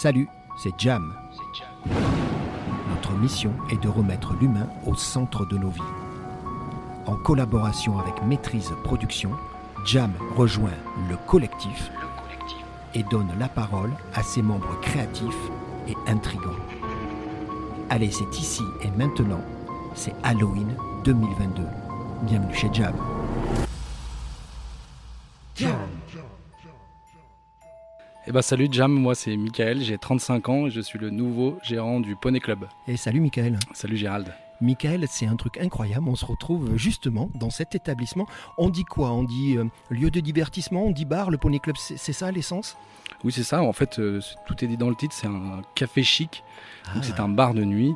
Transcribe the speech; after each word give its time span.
Salut, 0.00 0.28
c'est 0.56 0.78
Jam. 0.78 1.12
Notre 2.88 3.14
mission 3.14 3.50
est 3.68 3.82
de 3.82 3.88
remettre 3.88 4.32
l'humain 4.40 4.68
au 4.86 4.94
centre 4.94 5.44
de 5.44 5.58
nos 5.58 5.70
vies. 5.70 5.80
En 7.06 7.16
collaboration 7.16 7.98
avec 7.98 8.22
Maîtrise 8.24 8.70
Production, 8.84 9.32
Jam 9.84 10.12
rejoint 10.36 10.78
le 11.10 11.16
collectif 11.26 11.90
et 12.94 13.02
donne 13.10 13.32
la 13.40 13.48
parole 13.48 13.90
à 14.14 14.22
ses 14.22 14.40
membres 14.40 14.78
créatifs 14.82 15.50
et 15.88 15.96
intrigants. 16.06 16.54
Allez, 17.90 18.12
c'est 18.12 18.38
ici 18.38 18.62
et 18.84 18.90
maintenant, 18.92 19.42
c'est 19.96 20.14
Halloween 20.22 20.76
2022. 21.02 21.64
Bienvenue 22.22 22.54
chez 22.54 22.70
Jam. 22.72 22.94
Eh 28.30 28.30
ben 28.30 28.42
salut 28.42 28.68
Jam, 28.70 28.92
moi 28.92 29.14
c'est 29.14 29.34
Michael, 29.38 29.80
j'ai 29.80 29.96
35 29.96 30.48
ans 30.50 30.66
et 30.66 30.70
je 30.70 30.82
suis 30.82 30.98
le 30.98 31.08
nouveau 31.08 31.56
gérant 31.62 31.98
du 31.98 32.14
Poney 32.14 32.40
Club. 32.40 32.66
Et 32.86 32.98
salut 32.98 33.20
Michael. 33.20 33.58
Salut 33.72 33.96
Gérald. 33.96 34.34
Michael, 34.60 35.06
c'est 35.08 35.24
un 35.24 35.36
truc 35.36 35.56
incroyable. 35.56 36.06
On 36.10 36.14
se 36.14 36.26
retrouve 36.26 36.76
justement 36.76 37.30
dans 37.34 37.48
cet 37.48 37.74
établissement. 37.74 38.26
On 38.58 38.68
dit 38.68 38.84
quoi? 38.84 39.12
On 39.12 39.22
dit 39.22 39.56
euh, 39.56 39.64
lieu 39.88 40.10
de 40.10 40.20
divertissement, 40.20 40.84
on 40.84 40.90
dit 40.90 41.06
bar, 41.06 41.30
le 41.30 41.38
Poney 41.38 41.58
Club, 41.58 41.76
c'est 41.78 42.12
ça 42.12 42.30
l'essence? 42.30 42.76
Oui 43.24 43.32
c'est 43.32 43.44
ça, 43.44 43.62
en 43.62 43.72
fait 43.72 43.98
euh, 43.98 44.20
tout 44.46 44.62
est 44.62 44.68
dit 44.68 44.76
dans 44.76 44.90
le 44.90 44.94
titre, 44.94 45.14
c'est 45.14 45.26
un 45.26 45.62
café 45.74 46.02
chic, 46.02 46.44
Ah. 46.84 47.00
c'est 47.00 47.20
un 47.20 47.30
bar 47.30 47.54
de 47.54 47.64
nuit 47.64 47.94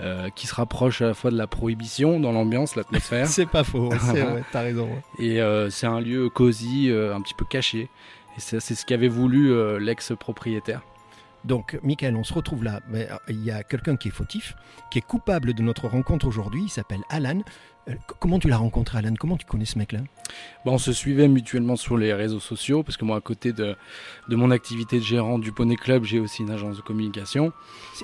euh, 0.00 0.30
qui 0.30 0.46
se 0.46 0.54
rapproche 0.54 1.02
à 1.02 1.08
la 1.08 1.14
fois 1.14 1.30
de 1.30 1.36
la 1.36 1.46
prohibition 1.46 2.18
dans 2.18 2.32
l'ambiance, 2.32 2.76
l'atmosphère, 2.76 3.26
C'est 3.28 3.44
pas 3.44 3.62
faux, 3.62 3.90
c'est 4.00 4.22
vrai, 4.22 4.42
t'as 4.52 4.62
raison. 4.62 4.88
et 5.18 5.38
c'est 5.68 5.86
un 5.86 6.00
lieu 6.00 6.30
cosy, 6.30 6.90
un 6.90 7.20
petit 7.20 7.34
peu 7.34 7.44
caché. 7.44 7.90
Et 8.36 8.40
c'est 8.40 8.60
ce 8.60 8.84
qu'avait 8.84 9.08
voulu 9.08 9.52
euh, 9.52 9.78
l'ex-propriétaire. 9.78 10.82
Donc, 11.44 11.78
Michael, 11.82 12.16
on 12.16 12.24
se 12.24 12.34
retrouve 12.34 12.64
là. 12.64 12.80
Mais, 12.88 13.08
euh, 13.10 13.16
Il 13.28 13.44
y 13.44 13.50
a 13.50 13.62
quelqu'un 13.62 13.96
qui 13.96 14.08
est 14.08 14.10
fautif, 14.10 14.54
qui 14.90 14.98
est 14.98 15.06
coupable 15.06 15.54
de 15.54 15.62
notre 15.62 15.86
rencontre 15.86 16.26
aujourd'hui. 16.26 16.64
Il 16.64 16.68
s'appelle 16.68 17.02
Alan. 17.08 17.40
Euh, 17.88 17.94
comment 18.18 18.38
tu 18.38 18.48
l'as 18.48 18.56
rencontré, 18.56 18.98
Alan? 18.98 19.14
Comment 19.18 19.36
tu 19.36 19.46
connais 19.46 19.64
ce 19.64 19.78
mec-là? 19.78 20.00
Bon, 20.64 20.72
on 20.72 20.78
se 20.78 20.92
suivait 20.92 21.28
mutuellement 21.28 21.76
sur 21.76 21.96
les 21.96 22.12
réseaux 22.12 22.40
sociaux, 22.40 22.82
parce 22.82 22.96
que 22.96 23.04
moi, 23.04 23.16
à 23.16 23.20
côté 23.20 23.52
de, 23.52 23.76
de 24.28 24.36
mon 24.36 24.50
activité 24.50 24.98
de 24.98 25.04
gérant 25.04 25.38
du 25.38 25.52
Poney 25.52 25.76
Club, 25.76 26.02
j'ai 26.04 26.18
aussi 26.18 26.42
une 26.42 26.50
agence 26.50 26.76
de 26.76 26.82
communication. 26.82 27.52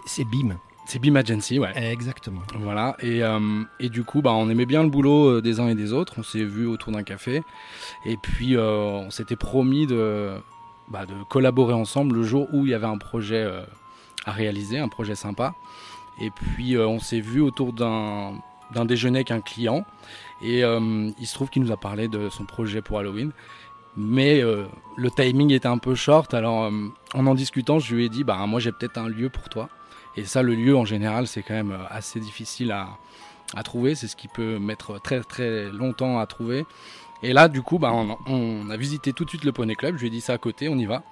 C'est 0.07 0.25
Bim. 0.25 0.57
C'est 0.85 0.99
Beam 0.99 1.17
Agency, 1.17 1.59
ouais. 1.59 1.73
Exactement. 1.93 2.43
Voilà, 2.59 2.97
et, 3.01 3.23
euh, 3.23 3.63
et 3.79 3.89
du 3.89 4.05
coup, 4.05 4.21
bah, 4.21 4.33
on 4.33 4.51
aimait 4.51 4.67
bien 4.67 4.83
le 4.83 4.89
boulot 4.89 5.39
euh, 5.39 5.43
des 5.43 5.61
uns 5.61 5.69
et 5.69 5.75
des 5.75 5.93
autres. 5.93 6.15
On 6.19 6.23
s'est 6.23 6.45
vu 6.45 6.67
autour 6.67 6.93
d'un 6.93 7.03
café. 7.03 7.43
Et 8.05 8.17
puis, 8.17 8.57
euh, 8.57 8.67
on 8.67 9.11
s'était 9.11 9.37
promis 9.37 9.87
de, 9.87 10.33
bah, 10.89 11.07
de 11.07 11.15
collaborer 11.29 11.75
ensemble 11.75 12.17
le 12.17 12.23
jour 12.25 12.49
où 12.53 12.67
il 12.67 12.71
y 12.71 12.75
avait 12.75 12.87
un 12.87 12.99
projet 12.99 13.43
euh, 13.43 13.63
à 14.27 14.33
réaliser, 14.33 14.79
un 14.79 14.89
projet 14.89 15.15
sympa. 15.15 15.55
Et 16.21 16.31
puis, 16.31 16.77
on 16.77 16.99
s'est 16.99 17.21
vu 17.21 17.41
autour 17.41 17.73
d'un 17.73 18.35
déjeuner 18.85 19.19
avec 19.19 19.31
un 19.31 19.41
client. 19.41 19.87
Et 20.43 20.61
il 20.61 21.27
se 21.27 21.35
trouve 21.35 21.49
qu'il 21.49 21.63
nous 21.63 21.73
a 21.73 21.79
parlé 21.79 22.07
de 22.07 22.29
son 22.29 22.45
projet 22.45 22.83
pour 22.83 22.99
Halloween. 22.99 23.33
Mais 23.97 24.43
euh, 24.43 24.65
le 24.97 25.11
timing 25.11 25.53
était 25.53 25.69
un 25.69 25.79
peu 25.79 25.95
short. 25.95 26.33
Alors, 26.35 26.65
euh, 26.65 26.89
en 27.15 27.27
en 27.27 27.35
discutant, 27.35 27.79
je 27.79 27.95
lui 27.95 28.07
ai 28.07 28.09
dit 28.09 28.25
bah, 28.25 28.39
Moi, 28.47 28.61
j'ai 28.61 28.73
peut-être 28.73 28.99
un 28.99 29.09
lieu 29.09 29.29
pour 29.29 29.49
toi. 29.49 29.69
Et 30.17 30.25
ça, 30.25 30.43
le 30.43 30.55
lieu 30.55 30.77
en 30.77 30.85
général, 30.85 31.27
c'est 31.27 31.43
quand 31.43 31.55
même 31.55 31.73
euh, 31.73 31.85
assez 31.89 32.21
difficile 32.21 32.73
à, 32.73 32.89
à 33.55 33.63
trouver. 33.63 33.95
C'est 33.95 34.09
ce 34.09 34.17
qui 34.17 34.29
peut 34.29 34.59
mettre 34.59 35.01
très 35.01 35.21
très 35.21 35.71
longtemps 35.71 36.19
à 36.19 36.27
trouver. 36.27 36.67
Et 37.23 37.33
là, 37.33 37.49
du 37.49 37.63
coup, 37.63 37.79
bah, 37.79 37.93
on, 37.93 38.19
on 38.27 38.71
a 38.71 38.77
visité 38.77 39.13
tout 39.13 39.25
de 39.25 39.31
suite 39.31 39.45
le 39.45 39.53
Poney 39.53 39.75
Club. 39.75 39.97
Je 39.97 40.01
lui 40.01 40.09
ai 40.09 40.11
dit 40.11 40.21
ça 40.21 40.35
à 40.35 40.39
côté, 40.39 40.69
on 40.69 40.77
y 40.77 40.87
va. 40.87 41.03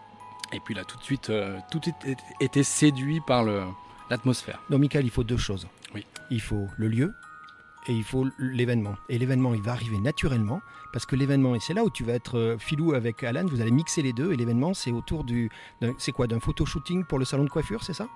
Et 0.52 0.60
puis 0.60 0.74
là, 0.74 0.84
tout 0.84 0.98
de 0.98 1.02
suite, 1.02 1.30
euh, 1.30 1.58
tout 1.70 1.78
de 1.78 1.84
suite 1.84 2.18
été 2.40 2.62
séduit 2.62 3.20
par 3.20 3.44
l'atmosphère. 4.10 4.60
Donc, 4.68 4.80
Michael, 4.80 5.04
il 5.04 5.10
faut 5.10 5.24
deux 5.24 5.36
choses. 5.36 5.68
Oui. 5.94 6.04
Il 6.30 6.40
faut 6.40 6.66
le 6.76 6.88
lieu 6.88 7.14
et 7.86 7.92
il 7.92 8.04
faut 8.04 8.26
l'événement. 8.38 8.96
Et 9.08 9.18
l'événement, 9.18 9.54
il 9.54 9.62
va 9.62 9.72
arriver 9.72 9.98
naturellement 9.98 10.60
parce 10.92 11.06
que 11.06 11.14
l'événement, 11.14 11.54
et 11.54 11.60
c'est 11.60 11.74
là 11.74 11.84
où 11.84 11.90
tu 11.90 12.04
vas 12.04 12.14
être 12.14 12.36
euh, 12.36 12.58
filou 12.58 12.94
avec 12.94 13.22
Alan, 13.22 13.46
vous 13.46 13.60
allez 13.60 13.70
mixer 13.70 14.02
les 14.02 14.12
deux. 14.12 14.32
Et 14.32 14.36
l'événement, 14.36 14.74
c'est 14.74 14.90
autour 14.90 15.24
du. 15.24 15.50
C'est 15.98 16.12
quoi 16.12 16.26
D'un 16.26 16.40
photo-shooting 16.40 17.04
pour 17.04 17.18
le 17.18 17.24
salon 17.24 17.44
de 17.44 17.48
coiffure, 17.48 17.84
c'est 17.84 17.94
ça? 17.94 18.08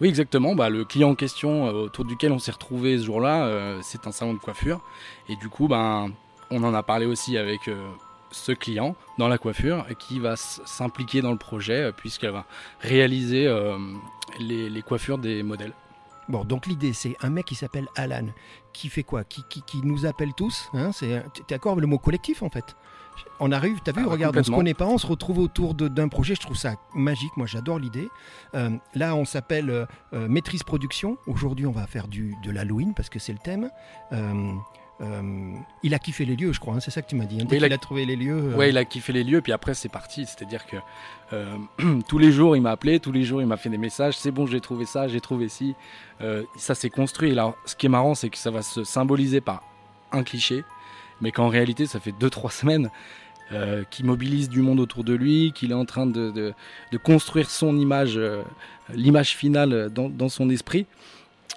Oui, 0.00 0.08
exactement. 0.08 0.54
Bah, 0.54 0.70
le 0.70 0.84
client 0.84 1.10
en 1.10 1.14
question 1.14 1.66
euh, 1.66 1.72
autour 1.72 2.04
duquel 2.04 2.32
on 2.32 2.38
s'est 2.38 2.52
retrouvé 2.52 2.98
ce 2.98 3.04
jour-là, 3.04 3.46
euh, 3.46 3.80
c'est 3.82 4.06
un 4.06 4.12
salon 4.12 4.34
de 4.34 4.38
coiffure. 4.38 4.80
Et 5.28 5.36
du 5.36 5.48
coup, 5.48 5.66
ben, 5.66 6.12
on 6.50 6.62
en 6.62 6.72
a 6.72 6.82
parlé 6.82 7.04
aussi 7.04 7.36
avec 7.36 7.66
euh, 7.66 7.88
ce 8.30 8.52
client 8.52 8.94
dans 9.18 9.28
la 9.28 9.38
coiffure 9.38 9.84
qui 9.98 10.20
va 10.20 10.36
s'impliquer 10.36 11.20
dans 11.20 11.32
le 11.32 11.38
projet 11.38 11.92
puisqu'elle 11.96 12.30
va 12.30 12.44
réaliser 12.80 13.50
les, 14.38 14.82
coiffures 14.82 15.18
des 15.18 15.42
modèles. 15.42 15.72
Bon, 16.28 16.44
donc 16.44 16.66
l'idée, 16.66 16.92
c'est 16.92 17.16
un 17.22 17.30
mec 17.30 17.46
qui 17.46 17.54
s'appelle 17.54 17.88
Alan, 17.96 18.26
qui 18.74 18.90
fait 18.90 19.02
quoi? 19.02 19.24
Qui, 19.24 19.42
qui, 19.48 19.62
qui 19.62 19.78
nous 19.82 20.04
appelle 20.04 20.34
tous. 20.34 20.68
Hein, 20.74 20.92
c'est, 20.92 21.24
t'es 21.32 21.42
d'accord 21.48 21.72
avec 21.72 21.80
le 21.80 21.86
mot 21.86 21.98
collectif, 21.98 22.42
en 22.42 22.50
fait? 22.50 22.76
On 23.40 23.52
arrive, 23.52 23.78
t'as 23.84 23.92
vu, 23.92 24.02
Ah, 24.06 24.10
regarde, 24.10 24.36
on 24.36 24.42
se 24.42 24.50
connaît 24.50 24.74
pas, 24.74 24.86
on 24.86 24.98
se 24.98 25.06
retrouve 25.06 25.38
autour 25.38 25.74
d'un 25.74 26.08
projet, 26.08 26.34
je 26.34 26.40
trouve 26.40 26.56
ça 26.56 26.74
magique, 26.94 27.36
moi 27.36 27.46
j'adore 27.46 27.78
l'idée. 27.78 28.08
Euh, 28.54 28.70
là, 28.94 29.14
on 29.14 29.24
s'appelle 29.24 29.70
euh, 29.70 29.86
euh, 30.12 30.28
Maîtrise 30.28 30.62
Production. 30.62 31.18
Aujourd'hui, 31.26 31.66
on 31.66 31.72
va 31.72 31.86
faire 31.86 32.08
du, 32.08 32.34
de 32.44 32.50
l'Halloween, 32.50 32.94
parce 32.94 33.08
que 33.08 33.18
c'est 33.18 33.32
le 33.32 33.38
thème. 33.38 33.70
Euh, 34.12 34.52
euh, 35.00 35.52
il 35.84 35.94
a 35.94 36.00
kiffé 36.00 36.24
les 36.24 36.34
lieux, 36.34 36.52
je 36.52 36.58
crois, 36.58 36.74
hein, 36.74 36.80
c'est 36.80 36.90
ça 36.90 37.02
que 37.02 37.08
tu 37.08 37.14
m'as 37.14 37.24
dit. 37.26 37.40
hein. 37.40 37.44
Dès 37.48 37.58
il 37.58 37.64
a- 37.72 37.78
trouvé 37.78 38.04
les 38.04 38.16
lieux. 38.16 38.52
euh, 38.52 38.56
Ouais, 38.56 38.70
il 38.70 38.76
a 38.78 38.84
kiffé 38.84 39.12
les 39.12 39.22
lieux, 39.22 39.40
puis 39.40 39.52
après 39.52 39.74
c'est 39.74 39.88
parti. 39.88 40.26
C'est-à-dire 40.26 40.66
que 40.66 40.76
euh, 41.32 41.56
tous 42.08 42.18
les 42.18 42.32
jours 42.32 42.56
il 42.56 42.62
m'a 42.62 42.72
appelé, 42.72 42.98
tous 42.98 43.12
les 43.12 43.22
jours 43.22 43.40
il 43.40 43.46
m'a 43.46 43.56
fait 43.56 43.68
des 43.70 43.78
messages. 43.78 44.18
C'est 44.18 44.32
bon, 44.32 44.46
j'ai 44.46 44.60
trouvé 44.60 44.86
ça, 44.86 45.06
j'ai 45.06 45.20
trouvé 45.20 45.48
ci. 45.48 45.76
Ça 46.56 46.74
s'est 46.74 46.90
construit. 46.90 47.30
Alors, 47.30 47.54
ce 47.64 47.76
qui 47.76 47.86
est 47.86 47.88
marrant, 47.88 48.16
c'est 48.16 48.28
que 48.28 48.36
ça 48.38 48.50
va 48.50 48.62
se 48.62 48.82
symboliser 48.82 49.40
par 49.40 49.62
un 50.10 50.24
cliché, 50.24 50.64
mais 51.20 51.32
qu'en 51.32 51.48
réalité, 51.48 51.86
ça 51.86 52.00
fait 52.00 52.12
2-3 52.12 52.50
semaines 52.52 52.90
euh, 53.52 53.84
qu'il 53.90 54.04
mobilise 54.06 54.48
du 54.48 54.60
monde 54.60 54.78
autour 54.80 55.04
de 55.04 55.14
lui, 55.14 55.52
qu'il 55.52 55.70
est 55.70 55.74
en 55.74 55.84
train 55.86 56.06
de, 56.06 56.30
de- 56.30 56.98
construire 56.98 57.50
son 57.50 57.76
image, 57.78 58.16
euh, 58.18 58.42
l'image 58.92 59.34
finale 59.36 59.90
dans, 59.90 60.08
dans 60.08 60.28
son 60.28 60.50
esprit. 60.50 60.86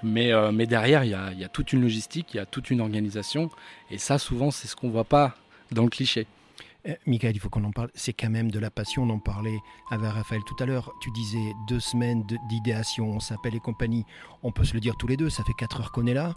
Mais, 0.03 0.31
euh, 0.33 0.51
mais 0.51 0.65
derrière, 0.65 1.03
il 1.03 1.09
y 1.09 1.39
y 1.39 1.43
a 1.43 1.49
toute 1.49 1.73
une 1.73 1.81
logistique, 1.81 2.33
il 2.33 2.37
y 2.37 2.39
a 2.39 2.45
toute 2.45 2.71
une 2.71 2.81
organisation. 2.81 3.49
Et 3.91 3.97
ça, 3.97 4.17
souvent, 4.17 4.49
c'est 4.51 4.67
ce 4.67 4.75
qu'on 4.75 4.89
voit 4.89 5.03
pas 5.03 5.35
dans 5.71 5.83
le 5.83 5.89
cliché. 5.89 6.27
Euh, 6.87 6.95
Michael, 7.05 7.35
il 7.35 7.39
faut 7.39 7.49
qu'on 7.49 7.63
en 7.63 7.71
parle. 7.71 7.89
C'est 7.93 8.13
quand 8.13 8.29
même 8.29 8.49
de 8.49 8.57
la 8.59 8.71
passion. 8.71 9.03
On 9.03 9.09
en 9.11 9.19
parlait 9.19 9.59
avec 9.91 10.09
Raphaël 10.09 10.41
tout 10.47 10.55
à 10.59 10.65
l'heure. 10.65 10.91
Tu 11.01 11.11
disais 11.11 11.51
deux 11.67 11.79
semaines 11.79 12.23
d'idéation, 12.49 13.11
on 13.11 13.19
s'appelle 13.19 13.55
et 13.55 13.59
compagnie. 13.59 14.05
On 14.43 14.51
peut 14.51 14.63
se 14.65 14.73
le 14.73 14.79
dire 14.79 14.95
tous 14.97 15.07
les 15.07 15.17
deux. 15.17 15.29
Ça 15.29 15.43
fait 15.43 15.53
quatre 15.53 15.79
heures 15.81 15.91
qu'on 15.91 16.07
est 16.07 16.13
là. 16.15 16.33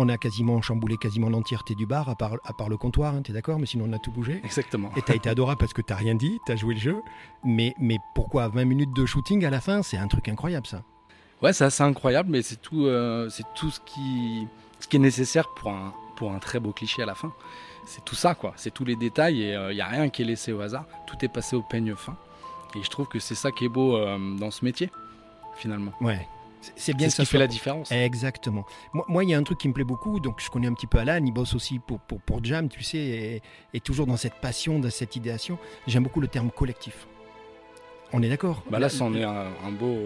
On 0.00 0.08
a 0.08 0.16
quasiment 0.16 0.62
chamboulé 0.62 0.96
quasiment 0.96 1.28
l'entièreté 1.28 1.74
du 1.74 1.84
bar, 1.84 2.08
à 2.08 2.14
part, 2.14 2.34
à 2.44 2.52
part 2.52 2.68
le 2.68 2.76
comptoir. 2.76 3.14
hein, 3.16 3.22
T'es 3.22 3.32
d'accord 3.32 3.58
Mais 3.58 3.66
sinon, 3.66 3.86
on 3.88 3.92
a 3.92 3.98
tout 3.98 4.12
bougé. 4.12 4.40
Exactement. 4.44 4.90
Et 4.96 5.02
t'as 5.02 5.14
été 5.16 5.28
adorable 5.28 5.58
parce 5.58 5.72
que 5.72 5.82
t'as 5.82 5.96
rien 5.96 6.14
dit, 6.14 6.38
t'as 6.46 6.54
joué 6.54 6.74
le 6.74 6.80
jeu. 6.80 7.02
Mais, 7.42 7.74
mais 7.80 7.98
pourquoi 8.14 8.46
20 8.46 8.64
minutes 8.64 8.94
de 8.94 9.04
shooting 9.06 9.44
à 9.44 9.50
la 9.50 9.60
fin? 9.60 9.82
C'est 9.82 9.96
un 9.96 10.06
truc 10.06 10.28
incroyable, 10.28 10.66
ça. 10.68 10.82
Ouais, 11.42 11.52
c'est 11.52 11.64
assez 11.64 11.82
incroyable, 11.82 12.30
mais 12.30 12.42
c'est 12.42 12.62
tout, 12.62 12.86
euh, 12.86 13.28
c'est 13.28 13.44
tout 13.56 13.70
ce 13.70 13.80
qui, 13.80 14.46
ce 14.78 14.86
qui 14.86 14.96
est 14.96 15.00
nécessaire 15.00 15.48
pour 15.56 15.70
un, 15.72 15.92
pour 16.16 16.32
un 16.32 16.38
très 16.38 16.60
beau 16.60 16.70
cliché 16.72 17.02
à 17.02 17.06
la 17.06 17.16
fin. 17.16 17.32
C'est 17.84 18.04
tout 18.04 18.14
ça, 18.14 18.34
quoi. 18.36 18.52
C'est 18.56 18.72
tous 18.72 18.84
les 18.84 18.94
détails 18.96 19.42
et 19.42 19.54
il 19.70 19.74
n'y 19.74 19.80
a 19.80 19.86
rien 19.86 20.08
qui 20.10 20.22
est 20.22 20.26
laissé 20.26 20.52
au 20.52 20.60
hasard. 20.60 20.84
Tout 21.08 21.16
est 21.24 21.28
passé 21.28 21.56
au 21.56 21.62
peigne 21.62 21.94
fin. 21.96 22.16
Et 22.76 22.82
je 22.84 22.88
trouve 22.90 23.08
que 23.08 23.18
c'est 23.18 23.34
ça 23.34 23.50
qui 23.50 23.64
est 23.64 23.68
beau 23.68 23.96
euh, 23.96 24.36
dans 24.36 24.50
ce 24.52 24.64
métier, 24.64 24.90
finalement. 25.56 25.92
Ouais. 26.00 26.28
C'est- 26.76 26.92
bien 26.94 27.08
ce 27.10 27.22
qui 27.22 27.26
fait 27.26 27.38
la 27.38 27.46
différence. 27.46 27.90
Exactement. 27.92 28.64
Moi, 28.92 29.04
moi, 29.08 29.24
il 29.24 29.30
y 29.30 29.34
a 29.34 29.38
un 29.38 29.42
truc 29.42 29.58
qui 29.58 29.68
me 29.68 29.72
plaît 29.72 29.84
beaucoup. 29.84 30.20
Donc, 30.20 30.40
je 30.40 30.48
connais 30.50 30.66
un 30.66 30.74
petit 30.74 30.86
peu 30.86 30.98
Alan. 30.98 31.24
Il 31.24 31.32
bosse 31.32 31.54
aussi 31.54 31.78
pour, 31.78 32.00
pour, 32.00 32.20
pour 32.20 32.42
Jam, 32.44 32.68
tu 32.68 32.82
sais, 32.82 32.98
et, 32.98 33.42
et 33.74 33.80
toujours 33.80 34.06
dans 34.06 34.16
cette 34.16 34.34
passion, 34.34 34.78
dans 34.78 34.90
cette 34.90 35.14
idéation. 35.16 35.58
J'aime 35.86 36.02
beaucoup 36.04 36.20
le 36.20 36.28
terme 36.28 36.50
collectif. 36.50 37.06
On 38.12 38.22
est 38.22 38.28
d'accord? 38.30 38.62
Bah 38.70 38.78
là, 38.78 38.88
c'en 38.88 39.12
est 39.14 39.22
un, 39.22 39.48
un 39.66 39.70
beau, 39.70 39.96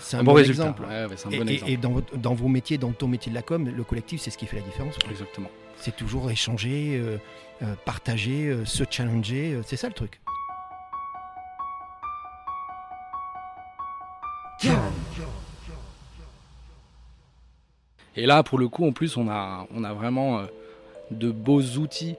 C'est 0.00 0.16
un 0.16 0.20
un 0.20 0.22
beau 0.24 0.30
bon 0.30 0.36
résultat. 0.38 0.62
exemple. 0.62 0.82
Ouais, 0.82 0.94
un 0.94 1.30
Et, 1.30 1.38
bon 1.38 1.46
et- 1.48 1.52
exemple. 1.52 1.70
et 1.72 1.76
dans, 1.76 1.90
votre- 1.90 2.16
dans 2.16 2.34
vos 2.34 2.48
métiers, 2.48 2.78
dans 2.78 2.92
ton 2.92 3.06
métier 3.06 3.30
de 3.30 3.34
la 3.36 3.42
com, 3.42 3.68
le 3.68 3.84
collectif, 3.84 4.20
c'est 4.22 4.30
ce 4.30 4.38
qui 4.38 4.46
fait 4.46 4.56
la 4.56 4.62
différence. 4.62 4.96
quoi. 4.98 5.10
Exactement. 5.10 5.50
C'est 5.76 5.94
toujours 5.94 6.30
échanger, 6.30 6.96
euh, 6.98 7.18
euh, 7.62 7.74
partager, 7.84 8.46
euh, 8.48 8.64
se 8.64 8.84
challenger. 8.90 9.52
euh, 9.52 9.62
c'est 9.64 9.76
ça 9.76 9.88
le 9.88 9.94
truc. 9.94 10.20
Et 18.16 18.26
là, 18.26 18.42
pour 18.42 18.58
le 18.58 18.68
coup, 18.68 18.86
en 18.86 18.92
plus, 18.92 19.16
on 19.16 19.28
a, 19.28 19.66
on 19.74 19.84
a 19.84 19.92
vraiment 19.92 20.38
euh, 20.40 20.42
de 21.10 21.30
beaux 21.30 21.62
outils. 21.78 22.16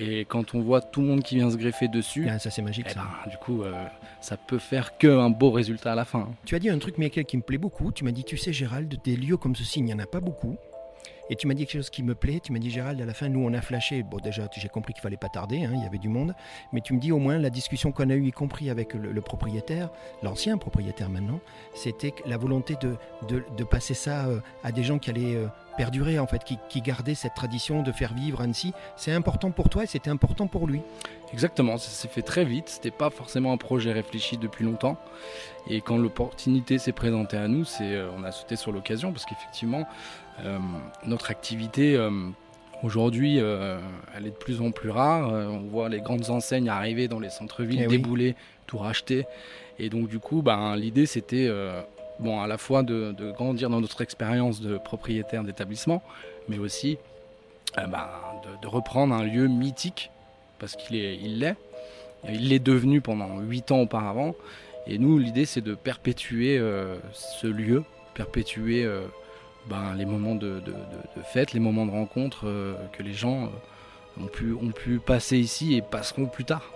Et 0.00 0.24
quand 0.26 0.54
on 0.54 0.60
voit 0.60 0.80
tout 0.80 1.00
le 1.00 1.08
monde 1.08 1.22
qui 1.24 1.34
vient 1.36 1.50
se 1.50 1.56
greffer 1.56 1.88
dessus, 1.88 2.28
Ah, 2.30 2.38
ça, 2.38 2.50
c'est 2.50 2.62
magique. 2.62 2.86
eh 2.88 2.92
ça. 2.94 3.00
ben, 3.24 3.30
du 3.30 3.36
coup, 3.38 3.62
euh, 3.64 3.72
ça 4.20 4.36
peut 4.36 4.58
faire 4.58 4.96
que 4.96 5.08
un 5.08 5.28
beau 5.30 5.50
résultat 5.50 5.92
à 5.92 5.94
la 5.96 6.04
fin. 6.04 6.28
Tu 6.44 6.54
as 6.54 6.60
dit 6.60 6.68
un 6.70 6.78
truc, 6.78 6.98
Michael, 6.98 7.24
qui 7.24 7.36
me 7.36 7.42
plaît 7.42 7.58
beaucoup. 7.58 7.90
Tu 7.90 8.04
m'as 8.04 8.12
dit, 8.12 8.22
tu 8.22 8.36
sais, 8.36 8.52
Gérald, 8.52 8.94
des 9.02 9.16
lieux 9.16 9.36
comme 9.36 9.56
ceci, 9.56 9.80
il 9.80 9.84
n'y 9.84 9.92
en 9.94 9.98
a 9.98 10.06
pas 10.06 10.20
beaucoup. 10.20 10.56
Et 11.30 11.36
tu 11.36 11.46
m'as 11.46 11.54
dit 11.54 11.66
quelque 11.66 11.80
chose 11.80 11.90
qui 11.90 12.02
me 12.02 12.14
plaît. 12.14 12.40
Tu 12.42 12.52
m'as 12.52 12.58
dit, 12.58 12.70
Gérald, 12.70 13.00
à 13.00 13.04
la 13.04 13.14
fin, 13.14 13.28
nous, 13.28 13.44
on 13.44 13.52
a 13.52 13.60
flashé. 13.60 14.02
Bon, 14.02 14.18
déjà, 14.18 14.48
j'ai 14.56 14.68
compris 14.68 14.92
qu'il 14.94 15.02
fallait 15.02 15.16
pas 15.16 15.28
tarder, 15.28 15.64
hein, 15.64 15.72
il 15.74 15.82
y 15.82 15.86
avait 15.86 15.98
du 15.98 16.08
monde. 16.08 16.34
Mais 16.72 16.80
tu 16.80 16.94
me 16.94 17.00
dis, 17.00 17.12
au 17.12 17.18
moins, 17.18 17.38
la 17.38 17.50
discussion 17.50 17.92
qu'on 17.92 18.10
a 18.10 18.14
eue, 18.14 18.26
y 18.26 18.32
compris 18.32 18.70
avec 18.70 18.94
le, 18.94 19.20
propriétaire, 19.20 19.90
l'ancien 20.22 20.58
propriétaire 20.58 21.10
maintenant, 21.10 21.40
c'était 21.74 22.14
la 22.26 22.36
volonté 22.36 22.76
de, 22.80 22.96
de, 23.28 23.64
passer 23.64 23.94
ça 23.94 24.26
euh, 24.26 24.40
à 24.62 24.72
des 24.72 24.82
gens 24.82 24.98
qui 24.98 25.10
allaient 25.10 25.34
euh, 25.34 25.46
perdurer, 25.78 26.18
en 26.18 26.26
fait, 26.26 26.42
qui, 26.42 26.58
qui 26.68 26.82
gardaient 26.82 27.14
cette 27.14 27.34
tradition 27.34 27.82
de 27.82 27.92
faire 27.92 28.12
vivre 28.12 28.40
Annecy. 28.40 28.72
C'est 28.96 29.12
important 29.12 29.52
pour 29.52 29.68
toi 29.70 29.84
et 29.84 29.86
c'était 29.86 30.10
important 30.10 30.48
pour 30.48 30.66
lui. 30.66 30.82
Exactement, 31.32 31.78
ça 31.78 31.88
s'est 31.88 32.08
fait 32.08 32.22
très 32.22 32.44
vite. 32.44 32.68
C'était 32.68 32.90
pas 32.90 33.10
forcément 33.10 33.52
un 33.52 33.56
projet 33.56 33.92
réfléchi 33.92 34.36
depuis 34.38 34.64
longtemps. 34.64 34.98
Et 35.70 35.80
quand 35.80 35.96
l'opportunité 35.96 36.78
s'est 36.78 36.92
présentée 36.92 37.36
à 37.36 37.46
nous, 37.46 37.64
c'est, 37.64 37.94
euh, 37.94 38.10
on 38.16 38.24
a 38.24 38.32
sauté 38.32 38.56
sur 38.56 38.72
l'occasion 38.72 39.12
parce 39.12 39.24
qu'effectivement, 39.24 39.86
euh, 40.44 40.58
notre 41.06 41.30
activité 41.30 41.94
euh, 41.94 42.10
aujourd'hui, 42.82 43.38
elle 43.38 44.26
est 44.26 44.30
de 44.30 44.36
plus 44.36 44.60
en 44.60 44.72
plus 44.72 44.90
rare. 44.90 45.30
on 45.30 45.68
voit 45.68 45.88
les 45.88 46.00
grandes 46.00 46.28
enseignes 46.30 46.68
arriver 46.68 47.06
dans 47.06 47.20
les 47.20 47.30
centres-villes, 47.30 47.82
eh 47.84 47.86
débouler, 47.86 48.34
tout 48.66 48.78
racheter. 48.78 49.26
Et 49.78 49.90
donc 49.90 50.08
du 50.08 50.18
coup, 50.18 50.42
ben, 50.42 50.74
l'idée 50.76 51.06
c'était 51.06 51.48
bon, 52.20 52.40
à 52.40 52.46
la 52.46 52.58
fois 52.58 52.82
de, 52.82 53.14
grandir 53.32 53.70
dans 53.70 53.80
notre 53.80 54.00
expérience 54.02 54.60
de 54.60 54.78
propriétaire 54.78 55.44
d'établissement, 55.44 56.02
mais 56.48 56.58
aussi 56.58 56.98
ben, 57.76 58.08
de, 58.62 58.66
reprendre 58.66 59.14
un 59.14 59.24
lieu 59.24 59.46
mythique 59.46 60.10
parce 60.58 60.76
qu'il 60.76 60.96
est, 60.96 61.16
il 61.16 61.38
l'est. 61.38 61.56
Il 62.28 62.48
l'est 62.48 62.58
devenu 62.58 63.00
pendant 63.00 63.38
8 63.38 63.70
ans 63.72 63.80
auparavant. 63.80 64.34
Et 64.86 64.98
nous, 64.98 65.18
l'idée, 65.18 65.44
c'est 65.44 65.60
de 65.60 65.74
perpétuer 65.74 66.58
euh, 66.58 66.96
ce 67.12 67.46
lieu, 67.46 67.84
perpétuer 68.14 68.84
euh, 68.84 69.06
ben, 69.68 69.94
les 69.94 70.04
moments 70.04 70.34
de, 70.34 70.60
fête, 71.32 71.52
les 71.52 71.60
moments 71.60 71.86
de 71.86 71.92
rencontre 71.92 72.48
euh, 72.48 72.74
que 72.92 73.02
les 73.02 73.12
gens 73.12 73.50
ont 74.20 74.72
pu 74.72 74.98
passer 74.98 75.38
ici 75.38 75.76
et 75.76 75.82
passeront 75.82 76.26
plus 76.26 76.44
tard. 76.44 76.72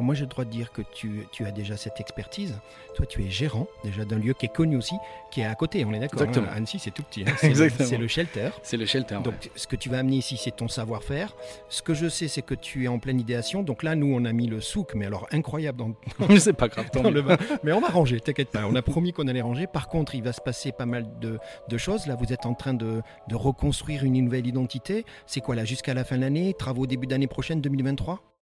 Moi, 0.00 0.14
j'ai 0.14 0.22
le 0.22 0.28
droit 0.28 0.44
de 0.44 0.50
dire 0.50 0.72
que 0.72 0.82
tu, 0.82 1.26
tu, 1.30 1.44
as 1.44 1.52
déjà 1.52 1.76
cette 1.76 2.00
expertise. 2.00 2.58
Toi, 2.94 3.06
tu 3.06 3.24
es 3.24 3.30
gérant 3.30 3.68
déjà 3.84 4.04
d'un 4.04 4.18
lieu 4.18 4.34
qui 4.34 4.46
est 4.46 4.52
connu 4.52 4.76
aussi, 4.76 4.96
qui 5.30 5.40
est 5.40 5.44
à 5.44 5.54
côté, 5.54 5.84
on 5.84 5.92
est 5.92 6.00
d'accord. 6.00 6.22
Exactement. 6.22 6.48
Hein. 6.50 6.56
Annecy, 6.56 6.78
c'est 6.78 6.90
tout 6.90 7.02
petit. 7.02 7.22
Hein. 7.22 7.32
C'est, 7.38 7.50
le, 7.96 8.08
shelter. 8.08 8.50
C'est 8.62 8.76
le 8.76 8.86
shelter. 8.86 9.18
Donc, 9.22 9.50
ce 9.54 9.66
que 9.66 9.76
tu 9.76 9.88
vas 9.88 9.98
amener 9.98 10.16
ici, 10.16 10.36
c'est 10.36 10.56
ton 10.56 10.68
savoir-faire. 10.68 11.36
Ce 11.68 11.82
que 11.82 11.94
je 11.94 12.08
sais, 12.08 12.28
c'est 12.28 12.42
que 12.42 12.54
tu 12.54 12.84
es 12.84 12.88
en 12.88 12.98
pleine 12.98 13.20
idéation. 13.20 13.62
Donc 13.62 13.82
là, 13.82 13.94
nous, 13.94 14.12
on 14.12 14.24
a 14.24 14.32
mis 14.32 14.46
le 14.46 14.60
souk, 14.60 14.94
mais 14.94 15.06
alors 15.06 15.26
incroyable 15.30 15.78
dans, 15.78 16.36
c'est 16.38 16.52
pas 16.52 16.68
grave. 16.68 16.86
le 16.94 17.24
Mais 17.62 17.72
on 17.72 17.80
va 17.80 17.88
ranger, 17.88 18.20
t'inquiète 18.20 18.50
pas. 18.50 18.66
On 18.66 18.74
a 18.74 18.82
promis 18.82 19.12
qu'on 19.12 19.28
allait 19.28 19.42
ranger. 19.42 19.66
Par 19.66 19.88
contre, 19.88 20.14
il 20.14 20.22
va 20.22 20.32
se 20.32 20.40
passer 20.40 20.72
pas 20.72 20.86
mal 20.86 21.06
de, 21.20 21.38
de 21.68 21.78
choses. 21.78 22.06
Là, 22.06 22.16
vous 22.16 22.32
êtes 22.32 22.46
en 22.46 22.54
train 22.54 22.74
de, 22.74 23.02
de 23.28 23.34
reconstruire 23.34 24.04
une 24.04 24.14
nouvelle 24.24 24.46
identité. 24.46 25.04
C'est 25.26 25.40
quoi 25.40 25.54
là 25.54 25.64
Jusqu'à 25.64 25.94
la 25.94 26.04
fin 26.04 26.16
de 26.16 26.22
l'année? 26.22 26.54
Travaux 26.54 26.86
début 26.86 27.06
d'année 27.06 27.26
prochaine, 27.26 27.60
2023 27.60 28.33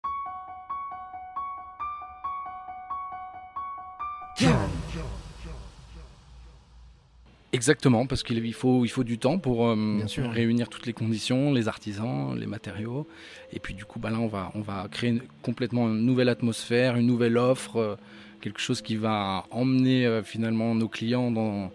Exactement, 7.54 8.06
parce 8.06 8.22
qu'il 8.22 8.54
faut, 8.54 8.86
il 8.86 8.88
faut 8.88 9.04
du 9.04 9.18
temps 9.18 9.38
pour 9.38 9.66
euh, 9.66 10.00
réunir 10.16 10.70
toutes 10.70 10.86
les 10.86 10.94
conditions, 10.94 11.52
les 11.52 11.68
artisans, 11.68 12.34
les 12.34 12.46
matériaux. 12.46 13.06
Et 13.52 13.60
puis 13.60 13.74
du 13.74 13.84
coup, 13.84 13.98
bah 13.98 14.08
là, 14.08 14.18
on 14.20 14.26
va, 14.26 14.50
on 14.54 14.62
va 14.62 14.88
créer 14.90 15.20
complètement 15.42 15.88
une 15.88 16.06
nouvelle 16.06 16.30
atmosphère, 16.30 16.96
une 16.96 17.06
nouvelle 17.06 17.36
offre, 17.36 17.76
euh, 17.76 17.96
quelque 18.40 18.58
chose 18.58 18.80
qui 18.80 18.96
va 18.96 19.44
emmener 19.50 20.06
euh, 20.06 20.22
finalement 20.22 20.74
nos 20.74 20.88
clients 20.88 21.30
dans, 21.30 21.70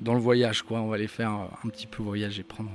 dans 0.00 0.14
le 0.14 0.20
voyage. 0.20 0.62
Quoi. 0.62 0.80
On 0.80 0.88
va 0.88 0.96
les 0.96 1.06
faire 1.06 1.32
un 1.32 1.68
petit 1.68 1.86
peu 1.86 2.02
voyager, 2.02 2.42
prendre 2.42 2.70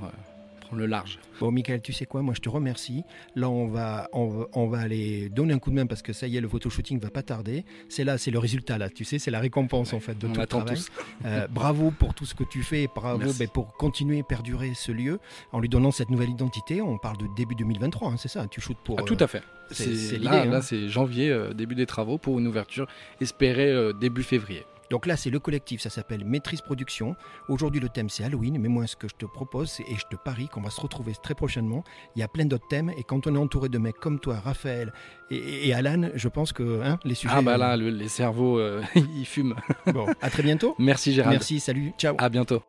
le 0.76 0.86
large. 0.86 1.18
Bon, 1.40 1.50
Michael, 1.50 1.80
tu 1.80 1.92
sais 1.92 2.06
quoi? 2.06 2.22
Moi, 2.22 2.34
je 2.34 2.40
te 2.40 2.48
remercie. 2.48 3.02
Là, 3.34 3.48
on 3.48 3.68
va, 3.68 4.08
on, 4.12 4.66
va 4.68 4.78
aller 4.78 5.28
donner 5.28 5.54
un 5.54 5.58
coup 5.58 5.70
de 5.70 5.76
main 5.76 5.86
parce 5.86 6.02
que 6.02 6.12
ça 6.12 6.26
y 6.26 6.36
est, 6.36 6.40
le 6.40 6.48
photoshooting 6.48 7.00
va 7.00 7.10
pas 7.10 7.22
tarder. 7.22 7.64
C'est 7.88 8.04
là, 8.04 8.18
c'est 8.18 8.30
le 8.30 8.38
résultat, 8.38 8.78
là. 8.78 8.90
Tu 8.90 9.04
sais, 9.04 9.18
c'est 9.18 9.30
la 9.30 9.40
récompense, 9.40 9.92
en 9.92 10.00
fait, 10.00 10.18
de 10.18 10.26
tout 10.26 10.40
le 10.40 10.46
travail. 10.46 10.78
Euh, 11.24 11.46
bravo 11.48 11.90
pour 11.90 12.14
tout 12.14 12.26
ce 12.26 12.34
que 12.34 12.44
tu 12.44 12.62
fais. 12.62 12.88
Bravo 12.94 13.32
ben, 13.38 13.48
pour 13.48 13.74
continuer 13.76 14.20
à 14.20 14.22
perdurer 14.22 14.72
ce 14.74 14.92
lieu 14.92 15.18
en 15.52 15.60
lui 15.60 15.68
donnant 15.68 15.90
cette 15.90 16.10
nouvelle 16.10 16.30
identité. 16.30 16.80
On 16.82 16.98
parle 16.98 17.18
de 17.18 17.26
début 17.36 17.54
2023, 17.54 18.10
hein, 18.10 18.16
c'est 18.18 18.28
ça? 18.28 18.46
Tu 18.48 18.60
shootes 18.60 18.78
pour. 18.84 18.98
Ah, 19.00 19.02
tout 19.02 19.16
à 19.20 19.26
fait. 19.26 19.42
C'est 19.70 20.18
là, 20.18 20.44
là 20.44 20.56
hein. 20.56 20.60
c'est 20.62 20.88
janvier, 20.88 21.30
euh, 21.30 21.52
début 21.52 21.74
des 21.74 21.86
travaux 21.86 22.18
pour 22.18 22.38
une 22.38 22.46
ouverture 22.46 22.86
espérée 23.20 23.70
euh, 23.70 23.92
début 23.92 24.22
février. 24.22 24.64
Donc 24.90 25.06
là, 25.06 25.16
c'est 25.16 25.30
le 25.30 25.38
collectif, 25.38 25.80
ça 25.80 25.88
s'appelle 25.88 26.24
Maîtrise 26.24 26.60
Production. 26.60 27.14
Aujourd'hui, 27.48 27.80
le 27.80 27.88
thème, 27.88 28.08
c'est 28.08 28.24
Halloween, 28.24 28.58
mais 28.58 28.68
moi, 28.68 28.86
ce 28.88 28.96
que 28.96 29.08
je 29.08 29.14
te 29.14 29.24
propose, 29.24 29.80
et 29.88 29.94
je 29.94 30.04
te 30.10 30.16
parie 30.16 30.48
qu'on 30.48 30.60
va 30.60 30.70
se 30.70 30.80
retrouver 30.80 31.12
très 31.22 31.34
prochainement. 31.34 31.84
Il 32.16 32.20
y 32.20 32.22
a 32.22 32.28
plein 32.28 32.44
d'autres 32.44 32.66
thèmes, 32.68 32.90
et 32.98 33.04
quand 33.04 33.26
on 33.26 33.34
est 33.36 33.38
entouré 33.38 33.68
de 33.68 33.78
mecs 33.78 33.98
comme 33.98 34.18
toi, 34.18 34.40
Raphaël 34.40 34.92
et, 35.30 35.72
Alan, 35.72 36.10
je 36.14 36.28
pense 36.28 36.52
que 36.52 36.82
hein, 36.82 36.98
les 37.04 37.14
sujets... 37.14 37.34
Ah 37.36 37.42
bah 37.42 37.56
là, 37.56 37.76
les 37.76 38.08
cerveaux, 38.08 38.58
euh, 38.58 38.82
ils 38.96 39.24
fument. 39.24 39.54
bon, 39.86 40.06
à 40.20 40.28
très 40.28 40.42
bientôt. 40.42 40.74
Merci 40.78 41.12
Gérald. 41.12 41.34
Merci, 41.34 41.60
salut, 41.60 41.92
ciao. 41.96 42.16
À 42.18 42.28
bientôt. 42.28 42.60